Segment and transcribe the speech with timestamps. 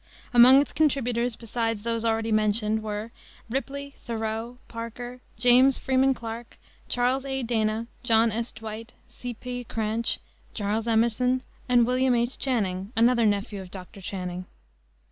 [0.33, 3.11] Among its contributors, besides those already mentioned, were
[3.51, 6.57] Ripley, Thoreau, Parker, James Freeman Clarke,
[6.89, 7.43] Charles A.
[7.43, 8.51] Dana, John S.
[8.51, 9.35] Dwight, C.
[9.35, 9.63] P.
[9.63, 10.17] Cranch,
[10.55, 12.39] Charles Emerson and William H.
[12.39, 14.01] Channing, another nephew of Dr.
[14.01, 14.45] Channing.